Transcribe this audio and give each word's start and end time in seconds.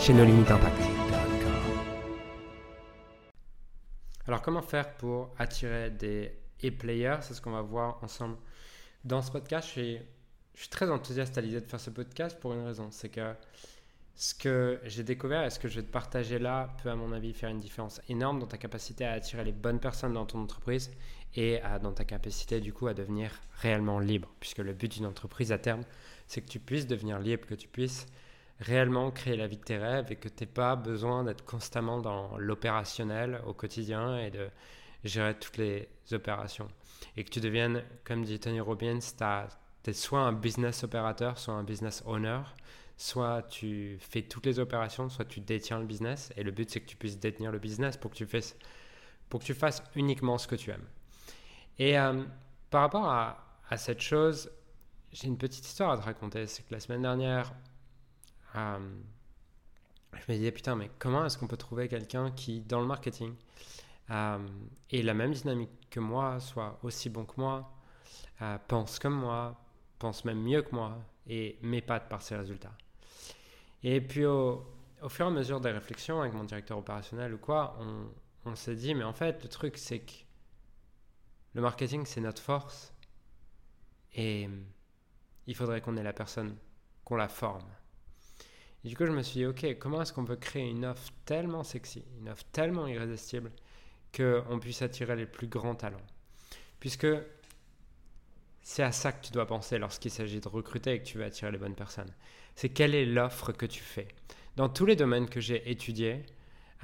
chez 0.00 0.14
nos 0.14 0.24
limites 0.24 0.50
impact. 0.50 0.80
Alors 4.26 4.40
comment 4.40 4.62
faire 4.62 4.94
pour 4.94 5.34
attirer 5.38 5.90
des 5.90 6.32
e-players 6.64 7.18
C'est 7.20 7.34
ce 7.34 7.42
qu'on 7.42 7.50
va 7.50 7.60
voir 7.60 8.02
ensemble 8.02 8.36
dans 9.04 9.20
ce 9.20 9.30
podcast. 9.30 9.66
Je 9.68 9.72
suis, 9.72 9.98
je 10.54 10.60
suis 10.60 10.68
très 10.70 10.90
enthousiaste 10.90 11.36
à 11.36 11.42
l'idée 11.42 11.60
de 11.60 11.66
faire 11.66 11.80
ce 11.80 11.90
podcast 11.90 12.38
pour 12.40 12.54
une 12.54 12.64
raison, 12.64 12.88
c'est 12.90 13.10
que 13.10 13.34
ce 14.14 14.34
que 14.34 14.80
j'ai 14.84 15.02
découvert 15.02 15.44
et 15.44 15.50
ce 15.50 15.58
que 15.58 15.68
je 15.68 15.76
vais 15.80 15.86
te 15.86 15.92
partager 15.92 16.38
là 16.38 16.74
peut 16.82 16.90
à 16.90 16.96
mon 16.96 17.12
avis 17.12 17.34
faire 17.34 17.50
une 17.50 17.60
différence 17.60 18.00
énorme 18.08 18.38
dans 18.38 18.46
ta 18.46 18.56
capacité 18.56 19.04
à 19.04 19.12
attirer 19.12 19.44
les 19.44 19.52
bonnes 19.52 19.80
personnes 19.80 20.14
dans 20.14 20.26
ton 20.26 20.40
entreprise 20.40 20.90
et 21.36 21.60
dans 21.82 21.92
ta 21.92 22.04
capacité 22.04 22.60
du 22.60 22.72
coup 22.72 22.86
à 22.86 22.94
devenir 22.94 23.32
réellement 23.60 23.98
libre. 23.98 24.32
Puisque 24.40 24.58
le 24.58 24.72
but 24.72 24.92
d'une 24.92 25.06
entreprise 25.06 25.52
à 25.52 25.58
terme, 25.58 25.82
c'est 26.26 26.40
que 26.40 26.48
tu 26.48 26.58
puisses 26.58 26.86
devenir 26.86 27.18
libre, 27.18 27.46
que 27.46 27.54
tu 27.54 27.68
puisses 27.68 28.06
réellement 28.60 29.10
créer 29.10 29.36
la 29.36 29.46
vie 29.46 29.56
de 29.56 29.64
tes 29.64 29.78
rêves 29.78 30.12
et 30.12 30.16
que 30.16 30.28
tu 30.28 30.44
n'aies 30.44 30.50
pas 30.50 30.76
besoin 30.76 31.24
d'être 31.24 31.44
constamment 31.44 31.98
dans 31.98 32.36
l'opérationnel 32.36 33.40
au 33.46 33.54
quotidien 33.54 34.18
et 34.18 34.30
de 34.30 34.48
gérer 35.04 35.34
toutes 35.34 35.56
les 35.56 35.88
opérations. 36.12 36.68
Et 37.16 37.24
que 37.24 37.30
tu 37.30 37.40
deviennes, 37.40 37.82
comme 38.04 38.22
dit 38.22 38.38
Tony 38.38 38.60
Robbins, 38.60 38.98
tu 39.00 39.90
es 39.90 39.92
soit 39.94 40.20
un 40.20 40.32
business 40.32 40.84
opérateur, 40.84 41.38
soit 41.38 41.54
un 41.54 41.64
business 41.64 42.02
owner. 42.06 42.40
Soit 42.98 43.42
tu 43.48 43.96
fais 43.98 44.20
toutes 44.20 44.44
les 44.44 44.58
opérations, 44.58 45.08
soit 45.08 45.24
tu 45.24 45.40
détiens 45.40 45.78
le 45.78 45.86
business. 45.86 46.30
Et 46.36 46.42
le 46.42 46.50
but, 46.50 46.68
c'est 46.68 46.80
que 46.80 46.86
tu 46.86 46.96
puisses 46.96 47.18
détenir 47.18 47.50
le 47.50 47.58
business 47.58 47.96
pour 47.96 48.10
que 48.10 48.16
tu 48.16 48.26
fasses, 48.26 48.54
pour 49.30 49.40
que 49.40 49.46
tu 49.46 49.54
fasses 49.54 49.82
uniquement 49.96 50.36
ce 50.36 50.46
que 50.46 50.54
tu 50.54 50.70
aimes. 50.70 50.86
Et 51.78 51.98
euh, 51.98 52.22
par 52.68 52.82
rapport 52.82 53.06
à, 53.06 53.58
à 53.70 53.78
cette 53.78 54.02
chose, 54.02 54.50
j'ai 55.12 55.28
une 55.28 55.38
petite 55.38 55.66
histoire 55.66 55.92
à 55.92 55.96
te 55.96 56.02
raconter. 56.02 56.46
C'est 56.46 56.62
que 56.62 56.74
la 56.74 56.80
semaine 56.80 57.00
dernière, 57.00 57.54
euh, 58.56 58.78
je 60.14 60.32
me 60.32 60.38
disais, 60.38 60.52
putain, 60.52 60.76
mais 60.76 60.90
comment 60.98 61.24
est-ce 61.24 61.38
qu'on 61.38 61.46
peut 61.46 61.56
trouver 61.56 61.88
quelqu'un 61.88 62.30
qui, 62.30 62.60
dans 62.60 62.80
le 62.80 62.86
marketing, 62.86 63.34
euh, 64.10 64.38
ait 64.90 65.02
la 65.02 65.14
même 65.14 65.32
dynamique 65.32 65.70
que 65.90 66.00
moi, 66.00 66.40
soit 66.40 66.78
aussi 66.82 67.08
bon 67.10 67.24
que 67.24 67.40
moi, 67.40 67.72
euh, 68.42 68.58
pense 68.66 68.98
comme 68.98 69.14
moi, 69.14 69.60
pense 69.98 70.24
même 70.24 70.40
mieux 70.40 70.62
que 70.62 70.74
moi 70.74 70.98
et 71.26 71.58
m'épate 71.62 72.08
par 72.08 72.22
ses 72.22 72.36
résultats. 72.36 72.76
Et 73.82 74.00
puis 74.00 74.24
au, 74.26 74.66
fur 75.08 75.26
et 75.26 75.28
à 75.28 75.32
mesure 75.32 75.60
des 75.60 75.70
réflexions 75.70 76.20
avec 76.20 76.34
mon 76.34 76.44
directeur 76.44 76.78
opérationnel 76.78 77.34
ou 77.34 77.38
quoi, 77.38 77.76
on, 77.80 78.50
on 78.50 78.54
s'est 78.54 78.74
dit, 78.74 78.94
mais 78.94 79.04
en 79.04 79.12
fait, 79.12 79.42
le 79.42 79.48
truc, 79.48 79.76
c'est 79.78 80.00
que 80.00 80.12
le 81.54 81.62
marketing, 81.62 82.04
c'est 82.04 82.20
notre 82.20 82.42
force. 82.42 82.92
Et 84.14 84.48
il 85.46 85.54
faudrait 85.54 85.80
qu'on 85.80 85.96
ait 85.96 86.02
la 86.02 86.12
personne, 86.12 86.56
qu'on 87.04 87.16
la 87.16 87.28
forme. 87.28 87.68
Et 88.84 88.88
du 88.88 88.96
coup, 88.96 89.06
je 89.06 89.12
me 89.12 89.22
suis 89.22 89.40
dit, 89.40 89.46
ok, 89.46 89.78
comment 89.78 90.00
est-ce 90.02 90.12
qu'on 90.12 90.24
peut 90.24 90.36
créer 90.36 90.68
une 90.68 90.86
offre 90.86 91.12
tellement 91.24 91.62
sexy, 91.62 92.04
une 92.18 92.28
offre 92.28 92.44
tellement 92.52 92.86
irrésistible, 92.86 93.52
qu'on 94.16 94.58
puisse 94.60 94.82
attirer 94.82 95.16
les 95.16 95.26
plus 95.26 95.48
grands 95.48 95.74
talents? 95.74 96.06
Puisque 96.78 97.06
c'est 98.62 98.82
à 98.82 98.92
ça 98.92 99.12
que 99.12 99.24
tu 99.26 99.32
dois 99.32 99.46
penser 99.46 99.78
lorsqu'il 99.78 100.10
s'agit 100.10 100.40
de 100.40 100.48
recruter 100.48 100.92
et 100.92 100.98
que 101.00 101.04
tu 101.04 101.18
veux 101.18 101.24
attirer 101.24 101.50
les 101.50 101.58
bonnes 101.58 101.74
personnes. 101.74 102.12
C'est 102.54 102.68
quelle 102.68 102.94
est 102.94 103.06
l'offre 103.06 103.52
que 103.52 103.66
tu 103.66 103.80
fais? 103.80 104.08
Dans 104.56 104.68
tous 104.68 104.86
les 104.86 104.96
domaines 104.96 105.28
que 105.28 105.40
j'ai 105.40 105.70
étudiés, 105.70 106.24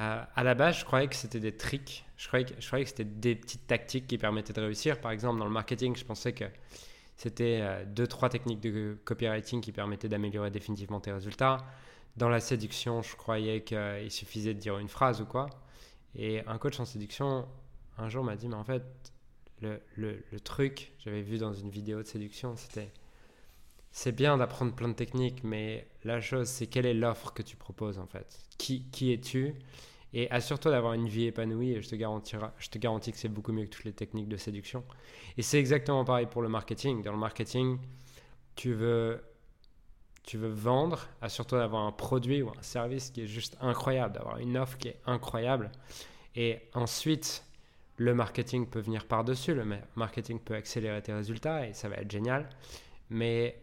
euh, 0.01 0.23
à 0.35 0.45
la 0.45 0.55
base, 0.55 0.81
je 0.81 0.85
croyais 0.85 1.09
que 1.09 1.15
c'était 1.15 1.41
des 1.41 1.57
tricks, 1.57 2.05
je 2.17 2.27
croyais 2.27 2.45
que, 2.45 2.55
je 2.59 2.67
croyais 2.67 2.85
que 2.85 2.91
c'était 2.91 3.05
des 3.05 3.35
petites 3.35 3.67
tactiques 3.67 4.07
qui 4.07 4.19
permettaient 4.19 4.53
de 4.53 4.61
réussir. 4.61 5.01
Par 5.01 5.11
exemple, 5.11 5.39
dans 5.39 5.47
le 5.47 5.51
marketing, 5.51 5.97
je 5.97 6.05
pensais 6.05 6.33
que 6.33 6.45
c'était 7.17 7.61
euh, 7.63 7.85
deux, 7.87 8.07
trois 8.07 8.29
techniques 8.29 8.61
de 8.61 8.99
copywriting 9.05 9.61
qui 9.61 9.73
permettaient 9.73 10.09
d'améliorer 10.09 10.51
définitivement 10.51 11.01
tes 11.01 11.13
résultats. 11.13 11.59
Dans 12.17 12.29
la 12.29 12.41
séduction, 12.41 13.03
je 13.03 13.17
croyais 13.17 13.63
qu'il 13.63 14.11
suffisait 14.11 14.55
de 14.55 14.59
dire 14.59 14.79
une 14.79 14.89
phrase 14.89 15.21
ou 15.21 15.27
quoi. 15.27 15.51
Et 16.15 16.41
un 16.47 16.59
coach 16.59 16.81
en 16.81 16.85
séduction, 16.85 17.47
un 17.99 18.09
jour 18.09 18.25
m'a 18.25 18.37
dit, 18.37 18.49
mais 18.49 18.55
en 18.55 18.65
fait, 18.65 18.83
le, 19.61 19.81
le, 19.97 20.25
le 20.31 20.41
truc, 20.41 20.93
j'avais 20.99 21.23
vu 21.23 21.39
dans 21.39 21.53
une 21.53 21.69
vidéo 21.69 22.03
de 22.03 22.07
séduction, 22.07 22.57
c'était, 22.57 22.91
c'est 23.91 24.13
bien 24.13 24.37
d'apprendre 24.39 24.75
plein 24.75 24.89
de 24.89 24.95
techniques, 24.95 25.45
mais 25.45 25.87
la 26.05 26.21
chose, 26.21 26.49
c'est 26.49 26.67
quelle 26.67 26.87
est 26.87 26.95
l'offre 26.95 27.33
que 27.33 27.43
tu 27.43 27.57
proposes 27.57 27.99
en 27.99 28.07
fait? 28.07 28.41
Qui, 28.57 28.85
qui 28.91 29.13
es-tu? 29.13 29.55
Et 30.19 30.31
assure-toi 30.31 30.71
d'avoir 30.71 30.95
une 30.95 31.09
vie 31.09 31.27
épanouie 31.27 31.73
et 31.73 31.83
je 31.83 31.91
te, 31.91 31.95
je 31.95 32.69
te 32.71 32.79
garantis 32.79 33.13
que 33.13 33.19
c'est 33.19 33.29
beaucoup 33.29 33.53
mieux 33.53 33.65
que 33.65 33.69
toutes 33.69 33.85
les 33.85 33.93
techniques 33.93 34.29
de 34.29 34.39
séduction. 34.39 34.83
Et 35.37 35.43
c'est 35.43 35.59
exactement 35.59 36.07
pareil 36.07 36.25
pour 36.25 36.41
le 36.41 36.49
marketing. 36.49 37.03
Dans 37.03 37.13
le 37.13 37.19
marketing, 37.19 37.79
tu 38.55 38.73
veux 38.73 39.21
tu 40.23 40.39
veux 40.39 40.49
vendre, 40.49 41.07
assure-toi 41.21 41.59
d'avoir 41.59 41.85
un 41.85 41.93
produit 41.93 42.41
ou 42.41 42.49
un 42.49 42.63
service 42.63 43.11
qui 43.11 43.25
est 43.25 43.27
juste 43.27 43.59
incroyable, 43.61 44.15
d'avoir 44.15 44.39
une 44.39 44.57
offre 44.57 44.79
qui 44.79 44.89
est 44.89 44.99
incroyable. 45.05 45.71
Et 46.35 46.61
ensuite, 46.73 47.45
le 47.99 48.15
marketing 48.15 48.67
peut 48.67 48.81
venir 48.81 49.07
par-dessus. 49.07 49.55
Le 49.55 49.65
marketing 49.97 50.41
peut 50.41 50.55
accélérer 50.55 51.03
tes 51.03 51.13
résultats 51.13 51.69
et 51.69 51.75
ça 51.75 51.91
va 51.91 51.97
être 51.97 52.11
génial. 52.11 52.49
Mais 53.11 53.61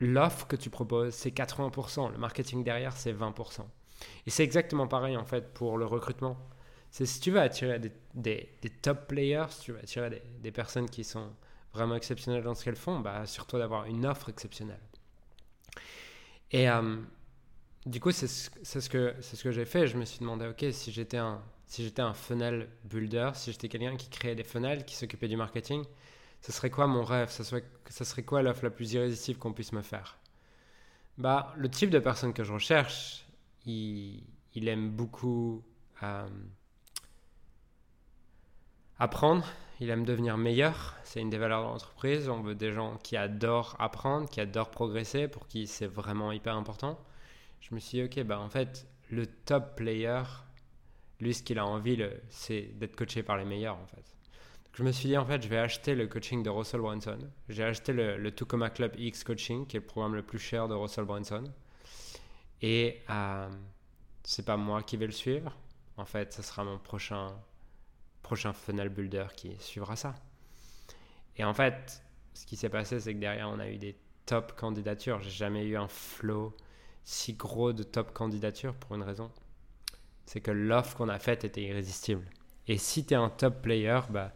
l'offre 0.00 0.48
que 0.48 0.56
tu 0.56 0.68
proposes, 0.68 1.14
c'est 1.14 1.30
80%. 1.30 2.10
Le 2.10 2.18
marketing 2.18 2.64
derrière, 2.64 2.96
c'est 2.96 3.12
20%. 3.12 3.64
Et 4.26 4.30
c'est 4.30 4.44
exactement 4.44 4.86
pareil 4.86 5.16
en 5.16 5.24
fait 5.24 5.52
pour 5.54 5.78
le 5.78 5.86
recrutement. 5.86 6.36
C'est 6.90 7.06
si 7.06 7.20
tu 7.20 7.30
veux 7.30 7.40
attirer 7.40 7.80
des, 8.14 8.48
top 8.82 9.08
players, 9.08 9.46
si 9.50 9.60
tu 9.60 9.72
veux 9.72 9.78
attirer 9.78 10.22
des, 10.40 10.52
personnes 10.52 10.88
qui 10.88 11.04
sont 11.04 11.30
vraiment 11.74 11.94
exceptionnelles 11.94 12.42
dans 12.42 12.54
ce 12.54 12.64
qu'elles 12.64 12.76
font, 12.76 13.00
bah, 13.00 13.16
assure-toi 13.16 13.58
d'avoir 13.58 13.84
une 13.84 14.06
offre 14.06 14.30
exceptionnelle. 14.30 14.80
Et 16.52 16.70
euh, 16.70 16.96
du 17.84 18.00
coup, 18.00 18.12
c'est 18.12 18.28
ce 18.28 18.88
que, 18.88 19.14
ce 19.20 19.42
que 19.42 19.50
j'ai 19.50 19.64
fait. 19.64 19.86
Je 19.86 19.96
me 19.96 20.04
suis 20.04 20.20
demandé, 20.20 20.46
OK, 20.46 20.64
si 20.72 20.90
j'étais 20.90 21.18
un, 21.18 21.42
si 21.66 21.92
un 21.98 22.14
funnel 22.14 22.68
builder, 22.84 23.30
si 23.34 23.52
j'étais 23.52 23.68
quelqu'un 23.68 23.96
qui 23.96 24.08
créait 24.08 24.34
des 24.34 24.44
funnels, 24.44 24.84
qui 24.84 24.94
s'occupait 24.94 25.28
du 25.28 25.36
marketing, 25.36 25.84
ce 26.40 26.52
serait 26.52 26.70
quoi 26.70 26.86
mon 26.86 27.04
rêve? 27.04 27.28
Ça 27.28 27.44
serait, 27.44 27.64
ça 27.88 28.04
serait 28.04 28.22
quoi 28.22 28.42
l'offre 28.42 28.64
la 28.64 28.70
plus 28.70 28.92
irrésistible 28.92 29.38
qu'on 29.38 29.52
puisse 29.52 29.72
me 29.72 29.82
faire? 29.82 30.18
Bah, 31.18 31.52
Le 31.56 31.68
type 31.68 31.90
de 31.90 31.98
personne 31.98 32.32
que 32.32 32.44
je 32.44 32.52
recherche, 32.52 33.25
il, 33.66 34.68
aime 34.68 34.90
beaucoup 34.90 35.64
euh, 36.02 36.28
apprendre, 38.98 39.46
il 39.80 39.90
aime 39.90 40.04
devenir 40.04 40.38
meilleur. 40.38 40.96
C'est 41.04 41.20
une 41.20 41.30
des 41.30 41.38
valeurs 41.38 41.62
de 41.62 41.66
l'entreprise. 41.66 42.28
On 42.28 42.40
veut 42.40 42.54
des 42.54 42.72
gens 42.72 42.96
qui 43.02 43.16
adorent 43.16 43.76
apprendre, 43.78 44.28
qui 44.28 44.40
adorent 44.40 44.70
progresser, 44.70 45.28
pour 45.28 45.48
qui 45.48 45.66
c'est 45.66 45.86
vraiment 45.86 46.32
hyper 46.32 46.56
important. 46.56 46.98
Je 47.60 47.74
me 47.74 47.80
suis 47.80 47.98
dit, 47.98 48.04
ok, 48.04 48.24
bah 48.24 48.38
en 48.38 48.48
fait, 48.48 48.86
le 49.10 49.26
top 49.26 49.76
player, 49.76 50.22
lui, 51.20 51.34
ce 51.34 51.42
qu'il 51.42 51.58
a 51.58 51.66
envie, 51.66 52.02
c'est 52.28 52.70
d'être 52.78 52.96
coaché 52.96 53.22
par 53.22 53.36
les 53.36 53.44
meilleurs, 53.44 53.76
en 53.76 53.86
fait. 53.86 54.04
Je 54.74 54.82
me 54.82 54.92
suis 54.92 55.08
dit, 55.08 55.16
en 55.16 55.24
fait, 55.24 55.42
je 55.42 55.48
vais 55.48 55.58
acheter 55.58 55.94
le 55.94 56.06
coaching 56.06 56.42
de 56.42 56.50
Russell 56.50 56.82
Brunson. 56.82 57.18
J'ai 57.48 57.64
acheté 57.64 57.94
le, 57.94 58.18
le 58.18 58.30
Club 58.30 58.92
X 58.98 59.24
Coaching, 59.24 59.66
qui 59.66 59.78
est 59.78 59.80
le 59.80 59.86
programme 59.86 60.14
le 60.14 60.22
plus 60.22 60.38
cher 60.38 60.68
de 60.68 60.74
Russell 60.74 61.06
Brunson. 61.06 61.44
Et 62.62 63.02
euh, 63.10 63.48
c'est 64.22 64.44
pas 64.44 64.56
moi 64.56 64.82
qui 64.82 64.96
vais 64.96 65.06
le 65.06 65.12
suivre. 65.12 65.56
En 65.96 66.04
fait, 66.04 66.32
ce 66.32 66.42
sera 66.42 66.64
mon 66.64 66.78
prochain 66.78 67.34
prochain 68.22 68.52
funnel 68.52 68.88
builder 68.88 69.26
qui 69.36 69.56
suivra 69.60 69.94
ça. 69.94 70.14
Et 71.36 71.44
en 71.44 71.54
fait, 71.54 72.02
ce 72.34 72.44
qui 72.44 72.56
s'est 72.56 72.68
passé, 72.68 72.98
c'est 72.98 73.14
que 73.14 73.20
derrière, 73.20 73.48
on 73.48 73.60
a 73.60 73.68
eu 73.68 73.78
des 73.78 73.96
top 74.26 74.56
candidatures. 74.56 75.20
J'ai 75.20 75.30
jamais 75.30 75.64
eu 75.64 75.76
un 75.76 75.86
flow 75.86 76.54
si 77.04 77.34
gros 77.34 77.72
de 77.72 77.84
top 77.84 78.12
candidatures 78.12 78.74
pour 78.74 78.96
une 78.96 79.04
raison. 79.04 79.30
C'est 80.24 80.40
que 80.40 80.50
l'offre 80.50 80.96
qu'on 80.96 81.08
a 81.08 81.20
faite 81.20 81.44
était 81.44 81.62
irrésistible. 81.62 82.24
Et 82.66 82.78
si 82.78 83.06
tu 83.06 83.14
es 83.14 83.16
un 83.16 83.30
top 83.30 83.62
player, 83.62 84.00
bah, 84.10 84.32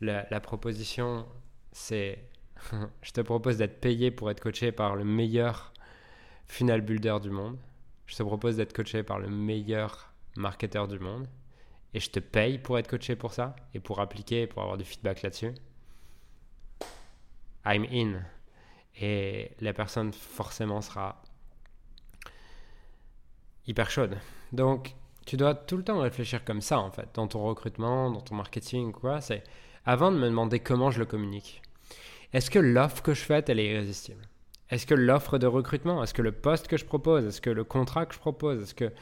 la, 0.00 0.28
la 0.30 0.40
proposition, 0.40 1.26
c'est 1.72 2.30
je 3.02 3.10
te 3.10 3.20
propose 3.20 3.58
d'être 3.58 3.80
payé 3.80 4.12
pour 4.12 4.30
être 4.30 4.40
coaché 4.40 4.70
par 4.70 4.94
le 4.94 5.04
meilleur 5.04 5.73
funnel 6.46 6.80
builder 6.80 7.18
du 7.22 7.30
monde. 7.30 7.58
Je 8.06 8.16
te 8.16 8.22
propose 8.22 8.56
d'être 8.56 8.72
coaché 8.72 9.02
par 9.02 9.18
le 9.18 9.28
meilleur 9.28 10.12
marketeur 10.36 10.88
du 10.88 10.98
monde 10.98 11.28
et 11.94 12.00
je 12.00 12.10
te 12.10 12.18
paye 12.18 12.58
pour 12.58 12.78
être 12.78 12.88
coaché 12.88 13.16
pour 13.16 13.32
ça 13.32 13.54
et 13.72 13.80
pour 13.80 14.00
appliquer, 14.00 14.46
pour 14.46 14.62
avoir 14.62 14.76
du 14.76 14.84
feedback 14.84 15.22
là-dessus, 15.22 15.54
I'm 17.64 17.86
in. 17.90 18.20
Et 19.00 19.52
la 19.60 19.72
personne 19.72 20.12
forcément 20.12 20.80
sera 20.80 21.22
hyper 23.66 23.90
chaude. 23.90 24.18
Donc, 24.52 24.94
tu 25.26 25.36
dois 25.36 25.54
tout 25.54 25.76
le 25.76 25.84
temps 25.84 26.00
réfléchir 26.00 26.44
comme 26.44 26.60
ça, 26.60 26.78
en 26.78 26.90
fait, 26.90 27.08
dans 27.14 27.26
ton 27.26 27.42
recrutement, 27.42 28.10
dans 28.10 28.20
ton 28.20 28.34
marketing, 28.34 28.92
quoi. 28.92 29.20
C'est 29.20 29.42
avant 29.84 30.12
de 30.12 30.18
me 30.18 30.28
demander 30.28 30.60
comment 30.60 30.90
je 30.90 30.98
le 30.98 31.06
communique. 31.06 31.62
Est-ce 32.32 32.50
que 32.50 32.58
l'offre 32.58 33.02
que 33.02 33.14
je 33.14 33.22
fais, 33.22 33.44
elle 33.48 33.60
est 33.60 33.70
irrésistible? 33.70 34.28
Est-ce 34.70 34.86
que 34.86 34.94
l'offre 34.94 35.38
de 35.38 35.46
recrutement, 35.46 36.02
est-ce 36.02 36.14
que 36.14 36.22
le 36.22 36.32
poste 36.32 36.68
que 36.68 36.76
je 36.76 36.84
propose, 36.84 37.26
est-ce 37.26 37.40
que 37.40 37.50
le 37.50 37.64
contrat 37.64 38.06
que 38.06 38.14
je 38.14 38.18
propose, 38.18 38.62
est-ce 38.62 38.74
que 38.74 38.92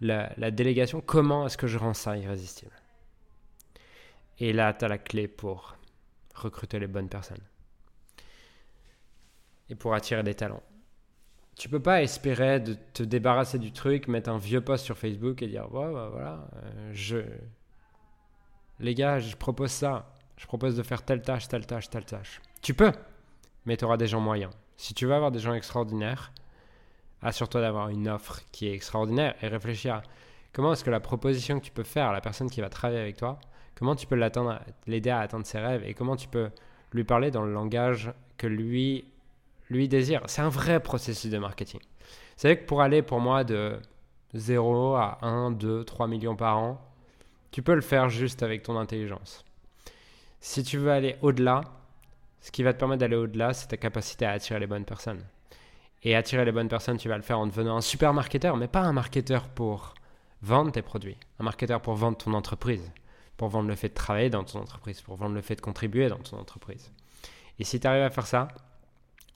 la, 0.00 0.50
délégation, 0.50 1.00
comment 1.00 1.46
est-ce 1.46 1.56
que 1.56 1.66
je 1.66 1.78
rends 1.78 1.94
ça 1.94 2.16
irrésistible? 2.16 2.72
Et 4.38 4.52
là, 4.52 4.72
tu 4.72 4.84
as 4.84 4.88
la 4.88 4.98
clé 4.98 5.26
pour 5.26 5.76
recruter 6.34 6.78
les 6.78 6.86
bonnes 6.86 7.08
personnes 7.08 7.42
et 9.70 9.74
pour 9.74 9.94
attirer 9.94 10.22
des 10.22 10.34
talents 10.34 10.62
tu 11.58 11.68
peux 11.68 11.80
pas 11.80 12.02
espérer 12.02 12.60
de 12.60 12.76
te 12.94 13.02
débarrasser 13.02 13.58
du 13.58 13.72
truc, 13.72 14.06
mettre 14.06 14.30
un 14.30 14.38
vieux 14.38 14.60
post 14.60 14.84
sur 14.84 14.96
Facebook 14.96 15.42
et 15.42 15.48
dire 15.48 15.68
bah, 15.68 16.08
voilà, 16.12 16.48
euh, 16.54 16.90
je 16.92 17.18
les 18.78 18.94
gars, 18.94 19.18
je 19.18 19.34
propose 19.34 19.72
ça, 19.72 20.14
je 20.36 20.46
propose 20.46 20.76
de 20.76 20.84
faire 20.84 21.02
telle 21.02 21.20
tâche, 21.20 21.48
telle 21.48 21.66
tâche, 21.66 21.90
telle 21.90 22.04
tâche. 22.04 22.40
Tu 22.62 22.74
peux, 22.74 22.92
mais 23.66 23.76
tu 23.76 23.84
auras 23.84 23.96
des 23.96 24.06
gens 24.06 24.20
moyens. 24.20 24.52
Si 24.78 24.94
tu 24.94 25.06
veux 25.06 25.12
avoir 25.12 25.32
des 25.32 25.40
gens 25.40 25.54
extraordinaires, 25.54 26.32
assure-toi 27.20 27.60
d'avoir 27.60 27.88
une 27.88 28.08
offre 28.08 28.40
qui 28.52 28.68
est 28.68 28.72
extraordinaire 28.72 29.34
et 29.42 29.48
réfléchis 29.48 29.88
à 29.88 30.02
comment 30.52 30.72
est-ce 30.72 30.84
que 30.84 30.90
la 30.90 31.00
proposition 31.00 31.58
que 31.58 31.64
tu 31.64 31.72
peux 31.72 31.82
faire 31.82 32.06
à 32.06 32.12
la 32.12 32.20
personne 32.20 32.48
qui 32.48 32.60
va 32.60 32.68
travailler 32.68 33.00
avec 33.00 33.16
toi, 33.16 33.40
comment 33.74 33.96
tu 33.96 34.06
peux 34.06 34.14
l'aider 34.86 35.10
à 35.10 35.18
atteindre 35.18 35.44
ses 35.44 35.58
rêves 35.58 35.82
et 35.84 35.94
comment 35.94 36.14
tu 36.14 36.28
peux 36.28 36.50
lui 36.92 37.02
parler 37.02 37.32
dans 37.32 37.42
le 37.42 37.52
langage 37.52 38.12
que 38.36 38.46
lui 38.46 39.04
lui 39.68 39.88
désire. 39.88 40.22
C'est 40.26 40.42
un 40.42 40.48
vrai 40.48 40.80
processus 40.80 41.30
de 41.30 41.38
marketing. 41.38 41.80
C'est 42.36 42.48
vrai 42.48 42.60
que 42.62 42.66
pour 42.66 42.80
aller 42.80 43.02
pour 43.02 43.20
moi 43.20 43.44
de 43.44 43.78
0 44.34 44.94
à 44.94 45.18
1, 45.22 45.50
2, 45.50 45.84
3 45.84 46.06
millions 46.06 46.36
par 46.36 46.56
an, 46.56 46.80
tu 47.50 47.62
peux 47.62 47.74
le 47.74 47.80
faire 47.80 48.08
juste 48.08 48.42
avec 48.42 48.62
ton 48.62 48.78
intelligence. 48.78 49.44
Si 50.40 50.62
tu 50.62 50.78
veux 50.78 50.92
aller 50.92 51.16
au-delà, 51.20 51.62
ce 52.40 52.50
qui 52.50 52.62
va 52.62 52.72
te 52.72 52.78
permettre 52.78 53.00
d'aller 53.00 53.16
au-delà, 53.16 53.52
c'est 53.52 53.68
ta 53.68 53.76
capacité 53.76 54.26
à 54.26 54.32
attirer 54.32 54.60
les 54.60 54.66
bonnes 54.66 54.84
personnes. 54.84 55.24
Et 56.02 56.14
attirer 56.14 56.44
les 56.44 56.52
bonnes 56.52 56.68
personnes, 56.68 56.96
tu 56.96 57.08
vas 57.08 57.16
le 57.16 57.22
faire 57.22 57.38
en 57.38 57.46
devenant 57.46 57.76
un 57.76 57.80
super 57.80 58.14
marketeur, 58.14 58.56
mais 58.56 58.68
pas 58.68 58.80
un 58.80 58.92
marketeur 58.92 59.48
pour 59.48 59.94
vendre 60.42 60.70
tes 60.70 60.82
produits, 60.82 61.16
un 61.40 61.44
marketeur 61.44 61.80
pour 61.80 61.94
vendre 61.94 62.16
ton 62.16 62.32
entreprise, 62.34 62.92
pour 63.36 63.48
vendre 63.48 63.68
le 63.68 63.74
fait 63.74 63.88
de 63.88 63.94
travailler 63.94 64.30
dans 64.30 64.44
ton 64.44 64.60
entreprise, 64.60 65.00
pour 65.00 65.16
vendre 65.16 65.34
le 65.34 65.42
fait 65.42 65.56
de 65.56 65.60
contribuer 65.60 66.08
dans 66.08 66.18
ton 66.18 66.38
entreprise. 66.38 66.92
Et 67.58 67.64
si 67.64 67.80
tu 67.80 67.86
arrives 67.86 68.02
à 68.02 68.10
faire 68.10 68.26
ça, 68.26 68.48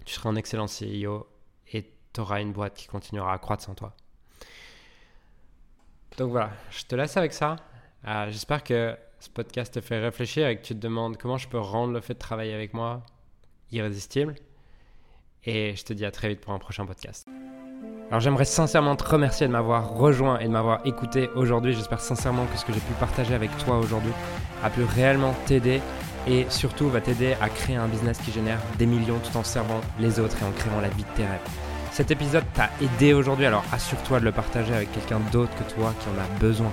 tu 0.04 0.14
seras 0.14 0.30
un 0.30 0.36
excellent 0.36 0.66
CEO 0.66 1.26
et 1.72 1.90
tu 2.12 2.20
auras 2.20 2.40
une 2.40 2.52
boîte 2.52 2.74
qui 2.74 2.86
continuera 2.86 3.32
à 3.32 3.38
croître 3.38 3.64
sans 3.64 3.74
toi. 3.74 3.94
Donc 6.18 6.30
voilà, 6.30 6.50
je 6.70 6.84
te 6.84 6.94
laisse 6.94 7.16
avec 7.16 7.32
ça. 7.32 7.56
Euh, 8.06 8.30
j'espère 8.30 8.62
que 8.62 8.96
ce 9.22 9.30
podcast 9.30 9.74
te 9.74 9.80
fait 9.80 10.00
réfléchir 10.00 10.48
et 10.48 10.56
que 10.56 10.62
tu 10.62 10.74
te 10.74 10.80
demandes 10.80 11.16
comment 11.16 11.38
je 11.38 11.46
peux 11.46 11.60
rendre 11.60 11.92
le 11.92 12.00
fait 12.00 12.14
de 12.14 12.18
travailler 12.18 12.54
avec 12.54 12.74
moi 12.74 13.02
irrésistible. 13.70 14.34
Et 15.44 15.76
je 15.76 15.84
te 15.84 15.92
dis 15.92 16.04
à 16.04 16.10
très 16.10 16.28
vite 16.28 16.40
pour 16.40 16.52
un 16.52 16.58
prochain 16.58 16.86
podcast. 16.86 17.28
Alors 18.08 18.18
j'aimerais 18.18 18.44
sincèrement 18.44 18.96
te 18.96 19.04
remercier 19.04 19.46
de 19.46 19.52
m'avoir 19.52 19.94
rejoint 19.94 20.40
et 20.40 20.46
de 20.46 20.48
m'avoir 20.48 20.84
écouté 20.84 21.30
aujourd'hui. 21.36 21.72
J'espère 21.72 22.00
sincèrement 22.00 22.46
que 22.46 22.58
ce 22.58 22.64
que 22.64 22.72
j'ai 22.72 22.80
pu 22.80 22.92
partager 22.98 23.32
avec 23.32 23.56
toi 23.58 23.78
aujourd'hui 23.78 24.10
a 24.64 24.70
pu 24.70 24.82
réellement 24.82 25.34
t'aider 25.46 25.80
et 26.26 26.44
surtout 26.50 26.88
va 26.88 27.00
t'aider 27.00 27.34
à 27.40 27.48
créer 27.48 27.76
un 27.76 27.86
business 27.86 28.18
qui 28.18 28.32
génère 28.32 28.58
des 28.76 28.86
millions 28.86 29.20
tout 29.20 29.36
en 29.38 29.44
servant 29.44 29.82
les 30.00 30.18
autres 30.18 30.36
et 30.42 30.44
en 30.44 30.50
créant 30.50 30.80
la 30.80 30.88
vie 30.88 31.04
de 31.04 31.16
tes 31.16 31.24
rêves. 31.24 31.48
Cet 31.92 32.10
épisode 32.10 32.44
t'a 32.54 32.70
aidé 32.80 33.12
aujourd'hui, 33.12 33.46
alors 33.46 33.64
assure-toi 33.72 34.18
de 34.18 34.24
le 34.24 34.32
partager 34.32 34.74
avec 34.74 34.90
quelqu'un 34.90 35.20
d'autre 35.30 35.52
que 35.54 35.74
toi 35.74 35.94
qui 36.00 36.08
en 36.08 36.20
a 36.20 36.40
besoin. 36.40 36.72